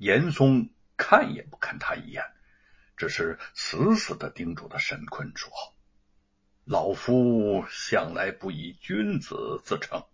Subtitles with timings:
[0.00, 2.24] 严嵩看也不看他一眼，
[2.96, 5.52] 只是死死的盯住了沈坤，说
[6.64, 10.06] ：“老夫向来不以君子自称，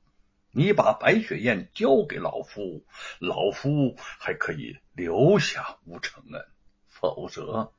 [0.51, 2.85] 你把白雪燕交给老夫，
[3.21, 6.45] 老夫还可以留下吴承恩，
[6.89, 7.73] 否则，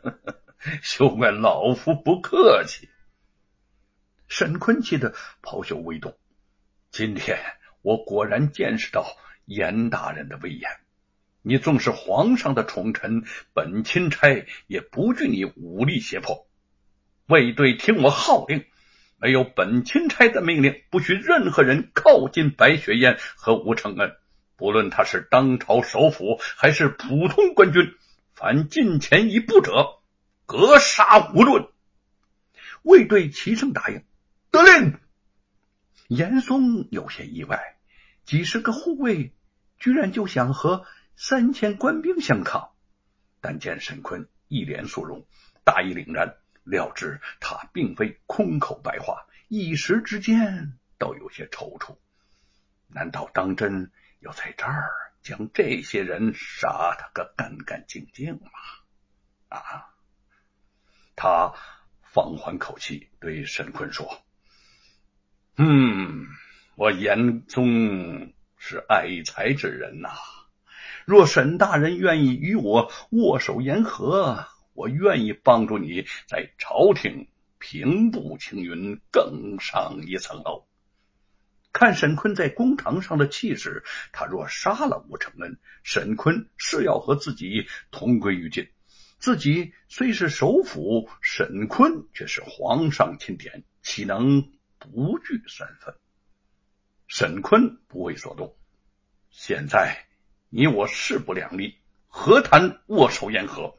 [0.84, 2.90] 休怪老夫不客气。”
[4.28, 6.14] 沈坤气得袍袖微动。
[6.90, 7.38] 今天
[7.80, 10.81] 我果然见识到严大人的威严。
[11.42, 16.46] 你纵是皇上的宠臣，本钦差也不惧你武力胁迫。
[17.26, 18.64] 卫队听我号令，
[19.18, 24.16] 没有本钦差的命令，不许任何人靠近白雪燕和吴承恩。
[24.56, 27.92] 不论他是当朝首辅还是普通官军，
[28.34, 29.98] 凡近前一步者，
[30.46, 31.66] 格杀无论。
[32.82, 34.04] 卫队齐声答应。
[34.52, 34.98] 得令，
[36.06, 37.76] 严嵩有些意外，
[38.24, 39.32] 几十个护卫
[39.78, 40.84] 居然就想和
[41.16, 42.70] 三千官兵相抗。
[43.40, 45.26] 但见沈坤一脸肃容，
[45.64, 51.96] 大义凛然，料知他并非空口白话，一时之间倒有些踌躇。
[52.86, 58.50] 难道当真要在这儿将这些人杀得个干干净净吗？
[59.48, 59.88] 啊！
[61.16, 61.54] 他
[62.02, 64.22] 放缓口气，对沈坤说。
[65.56, 66.26] 嗯，
[66.76, 70.10] 我严嵩是爱才之人呐。
[71.06, 80.64] 若沈大人愿意与我握手言和，我愿意帮助你在朝廷平步青云，更上一层楼。
[81.72, 88.68] 看沈坤在公堂上的气势，他若杀了吴承恩，沈坤是要和自己同归于尽。
[89.18, 94.50] 自己虽是首辅，沈坤却是皇上钦点，岂能？
[94.78, 95.94] 不惧身份，
[97.06, 98.56] 沈坤不为所动。
[99.30, 100.06] 现在
[100.54, 103.78] 你我势不两立，何谈握手言和？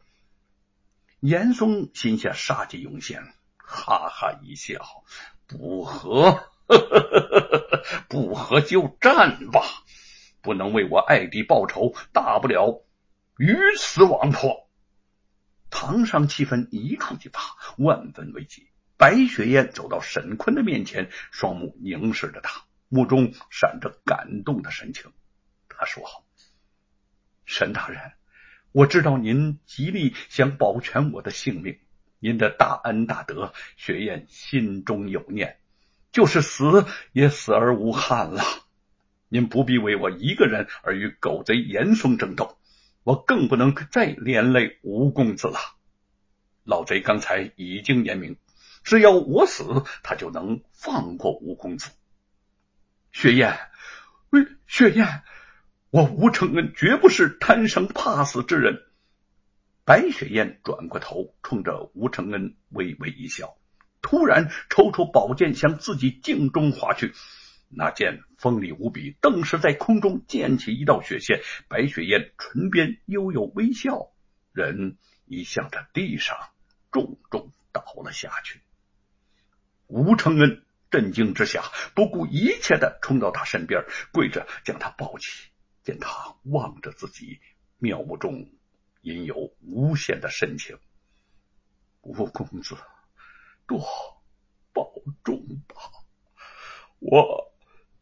[1.19, 3.21] 严嵩心下杀机涌现，
[3.57, 5.03] 哈哈一笑
[5.45, 6.49] ：“不和，
[8.09, 9.61] 不和就战吧！
[10.41, 12.83] 不能为我爱弟报仇，大不了
[13.37, 14.67] 鱼死网破。”
[15.69, 17.39] 堂上气氛一触即发，
[17.77, 18.67] 万分危急。
[18.97, 25.13] 白雪燕走到沈坤的面前，双目凝视着他，目中闪着感动的神情。
[25.69, 26.22] 他说好
[27.53, 28.13] ：“沈大人，
[28.71, 31.77] 我知道您极力想保全我的性命，
[32.17, 35.59] 您的大恩大德，雪燕心中有念，
[36.11, 38.41] 就是死也死而无憾了。
[39.29, 42.57] 您不必为我一个人而与狗贼严嵩争斗，
[43.03, 45.59] 我更不能再连累吴公子了。
[46.63, 48.35] 老贼刚才已经言明。”
[48.83, 51.91] 只要我死，他就能放过吴公子。
[53.11, 53.55] 雪雁，
[54.31, 55.21] 喂，雪雁，
[55.93, 58.81] 我吴承恩绝不是贪生怕死之人。
[59.85, 63.57] 白雪燕转过头，冲着吴承恩微微一笑，
[64.01, 67.13] 突然抽出宝剑向自己颈中划去。
[67.69, 71.41] 那剑锋利无比，顿时在空中溅起一道血线。
[71.67, 74.07] 白雪燕唇边悠悠微笑，
[74.51, 76.35] 人已向着地上
[76.91, 78.61] 重重倒了下去。
[79.85, 81.61] 吴承恩震惊之下，
[81.93, 85.52] 不顾一切的冲到他身边，跪着将他抱起。
[85.83, 87.41] 见他望着自己，
[87.77, 88.49] 妙目中
[89.01, 90.77] 隐有无限的深情。
[92.01, 92.75] 吴公子，
[93.67, 93.79] 多
[94.73, 94.91] 保
[95.23, 95.75] 重吧！
[96.99, 97.53] 我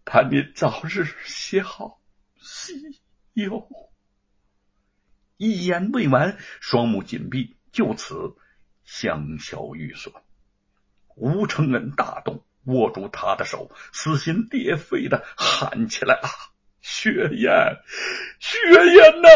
[0.06, 2.00] 盼你早日写好
[2.40, 3.02] 西
[3.34, 3.68] 游。
[5.38, 8.36] 一言未完，双目紧闭，就此
[8.84, 10.14] 香消玉损。
[11.16, 16.30] 吴承恩大动，握住他的手，撕心裂肺的喊起来：“啊，
[16.92, 17.78] 雪雁，
[18.42, 19.30] 雪雁呐！”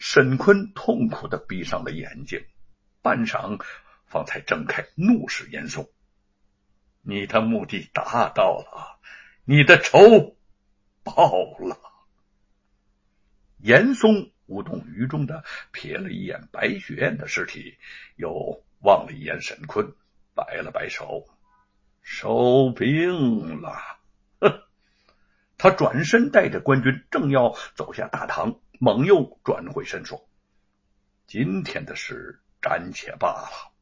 [0.00, 2.42] 沈坤痛苦的闭上了眼睛，
[3.02, 3.60] 半晌
[4.06, 5.86] 方才睁开，怒视严嵩
[7.04, 8.98] ：“你的目的达到了，
[9.44, 10.36] 你的仇
[11.02, 11.78] 报了。”
[13.60, 17.76] 严嵩无动于衷的瞥了一眼白雪燕的尸体，
[18.16, 18.64] 又。
[18.80, 19.94] 望了一眼沈坤，
[20.34, 21.24] 摆了摆手，
[22.02, 23.93] 收兵了。
[25.64, 30.28] 他转身带着官军，正要走下大堂，猛又转回身说
[31.26, 33.72] ：“今天的事暂且罢了。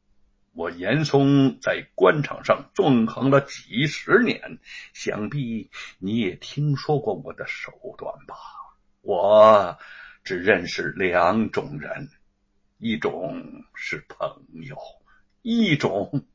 [0.53, 4.61] 我严嵩在官场上纵横了几十年，
[4.93, 8.37] 想必你也听说过我的手段吧？
[9.01, 9.77] 我
[10.23, 12.11] 只认识两种人。”
[12.79, 14.77] 一种是朋友，
[15.43, 16.27] 一种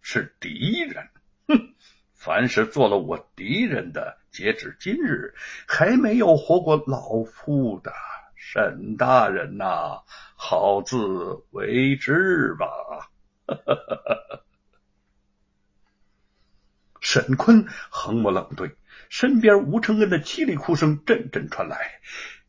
[0.00, 1.10] 是敌人。
[1.48, 1.74] 哼，
[2.16, 5.34] 凡是做了我敌人的，截止今日
[5.68, 7.92] 还没有活过老夫的，
[8.34, 10.02] 沈大人呐，
[10.34, 10.98] 好自
[11.50, 12.66] 为之吧。
[17.00, 18.74] 沈坤横目冷对，
[19.08, 22.00] 身边吴承恩的凄厉哭声阵阵传来：“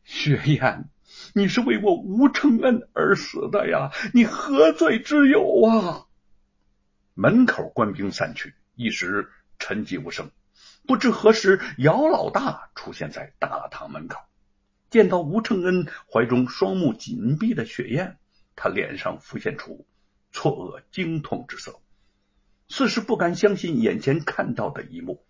[0.02, 0.88] 雪雁，
[1.34, 6.06] 你是为我吴承恩而死的呀，你何罪之有啊？”
[7.14, 10.30] 门口官兵散去，一时沉寂无声。
[10.86, 14.20] 不知何时，姚老大出现在大堂门口，
[14.90, 18.18] 见到吴承恩怀中双目紧闭的雪雁，
[18.56, 19.86] 他脸上浮现出
[20.32, 21.80] 错愕惊痛之色。
[22.68, 25.24] 似是不敢相信眼前看到的一幕，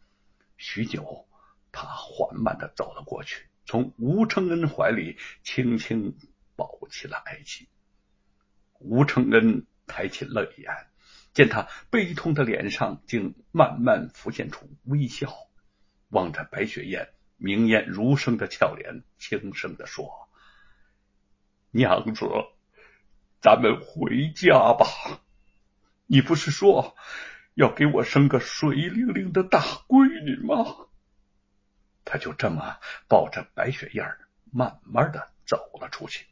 [0.56, 1.28] 许久，
[1.70, 6.16] 他缓慢的走了过去，从吴承恩怀里轻轻
[6.56, 7.68] 抱起了爱妻。
[8.80, 10.87] 吴承恩抬起泪眼，
[11.38, 15.32] 见他悲痛的脸上竟慢慢浮现出微笑，
[16.08, 20.28] 望着白雪燕明艳如生的俏脸，轻声的说
[21.70, 22.26] ：“娘子，
[23.40, 25.20] 咱们回家吧。”
[26.10, 26.96] 你不是说
[27.54, 30.88] 要给我生个水灵灵的大闺女吗？
[32.04, 34.04] 他就这么抱着白雪燕，
[34.50, 36.26] 慢慢的走了出去。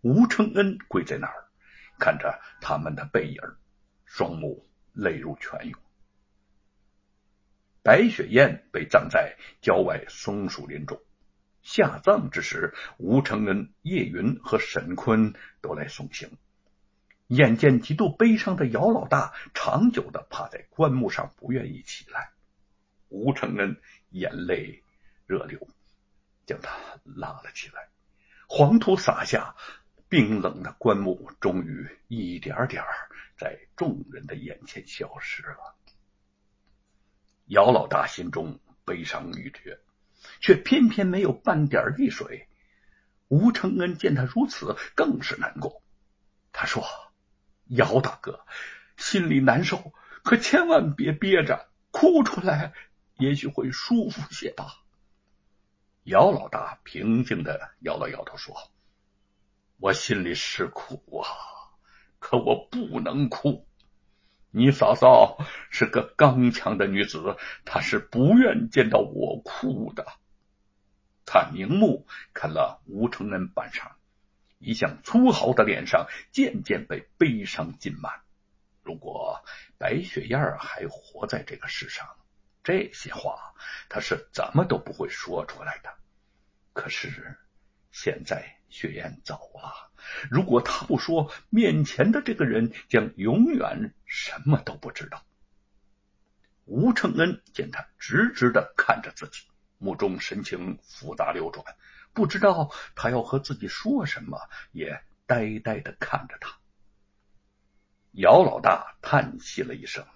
[0.00, 1.46] 吴承恩跪在那儿，
[2.00, 3.40] 看着他们的背影，
[4.14, 5.80] 双目泪如泉涌。
[7.82, 11.00] 白雪燕被葬在郊外松树林中。
[11.62, 15.32] 下葬之时，吴承恩、叶云和沈坤
[15.62, 16.36] 都来送行。
[17.28, 22.32] 眼见极度悲伤的姚老大长久的趴在棺木上不愿意起来，
[23.08, 23.80] 吴承恩
[24.10, 24.82] 眼泪
[25.26, 25.66] 热流，
[26.44, 27.88] 将他拉了起来。
[28.46, 29.56] 黄土洒下，
[30.12, 32.84] 冰冷的棺木终于一点点
[33.34, 35.74] 在众人的眼前消失了。
[37.46, 39.80] 姚老大心中悲伤欲绝，
[40.38, 42.46] 却偏偏没有半点泪水。
[43.28, 45.82] 吴承恩见他如此，更是难过。
[46.52, 46.84] 他说。
[47.68, 48.44] 姚大哥，
[48.98, 52.74] 心里难受，可千万别憋着，哭出来，
[53.16, 54.84] 也许会舒服些吧。
[56.02, 58.54] 姚老大平静的摇了摇头，说
[59.82, 61.26] ：“我心里是苦啊，
[62.20, 63.66] 可我不能哭。
[64.52, 70.06] 你嫂嫂是个刚强的女子，她是不愿见到我哭的。”
[71.26, 73.90] 他凝目看了吴承恩半晌。
[74.60, 78.20] 一向粗豪的脸上渐渐被悲伤浸满。
[78.84, 79.42] 如果
[79.78, 82.08] 白雪燕还活在这个世上，
[82.62, 83.52] 这些话
[83.88, 85.92] 他是怎么都不会说出来的。
[86.72, 87.36] 可是
[87.90, 89.92] 现在雪燕走了，
[90.30, 95.24] 如果他不说，面前的这个人将永远什么都不知道。
[96.64, 99.46] 吴承恩见他直直的看着自己，
[99.76, 101.76] 目中神情复杂流转。
[102.14, 104.38] 不知道他要和自己说什么，
[104.72, 106.58] 也呆呆的看着他。
[108.12, 110.06] 姚老大叹息了一声：“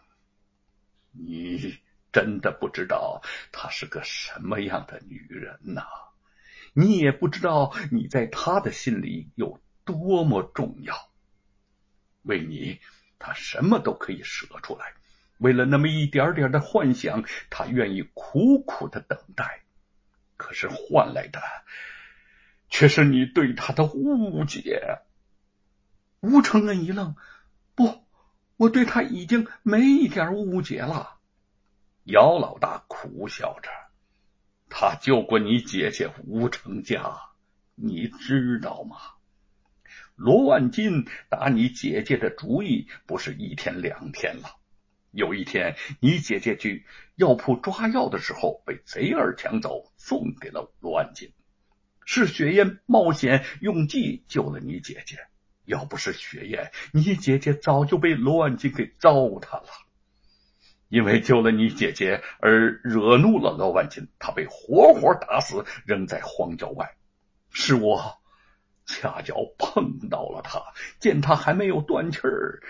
[1.13, 1.79] 你
[2.13, 5.83] 真的不知道她是个什么样的女人呐？
[6.79, 10.95] 你也不知道你在他的心里有多么重要。
[12.23, 12.81] 为你，
[13.19, 14.85] 他什么都可以舍出来；
[15.39, 19.63] 为了那么一点点的幻想，他愿意苦苦的等待。”
[20.37, 21.41] 可是换来的，
[22.69, 24.99] 却是你对他的误解。
[26.21, 27.17] 吴承恩一愣
[27.75, 28.05] ：“不，
[28.59, 31.17] 我对他已经没一点误解了。”
[32.05, 33.71] 姚老大苦笑着
[34.79, 37.31] ：“他救过你姐姐吴成家，
[37.77, 38.99] 你知道吗？
[40.17, 44.51] 罗万金打你姐姐的主意，不是一天两天了。”
[45.13, 51.33] 有一天，你姐姐去药铺抓药的时候，被贼儿抢走，送给了罗万金。
[52.05, 55.21] 是雪雁冒险用计救了你姐姐，
[55.65, 59.69] 要不是雪雁，你姐姐早就被罗万金给糟蹋了。
[60.89, 66.97] 因为救了你姐姐而惹怒了罗万金，他被活活打死，扔在荒郊外。
[67.51, 68.19] 是我
[68.87, 72.61] 恰巧碰到了他，见他还没有断气儿，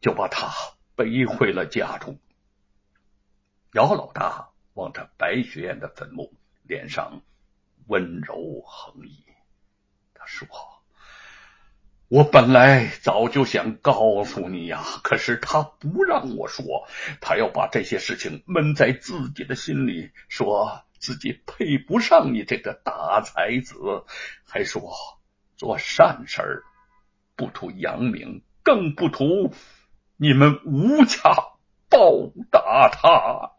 [0.00, 0.50] 就把他。
[0.96, 2.18] 背回了家中。
[3.74, 6.32] 姚老大望着白雪燕的坟墓，
[6.62, 7.20] 脸上
[7.88, 9.22] 温柔横溢。
[10.14, 10.48] 他说
[12.08, 16.86] ：“我本来早就想告诉你呀，可是他不让我说，
[17.20, 23.74] 他要把这些事情闷在自己的心里，说自己配不上你这个大才子，
[24.44, 24.92] 还说
[25.56, 26.62] 做善事儿
[27.34, 29.52] 不图扬名，更不图。”
[30.18, 31.18] 你们吴家
[31.90, 33.55] 报答他。